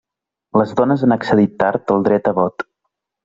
Les 0.59 0.71
dones 0.79 1.03
han 1.07 1.13
accedit 1.17 1.53
tard 1.63 1.93
al 1.97 2.07
dret 2.09 2.31
al 2.31 2.37
vot. 2.39 2.67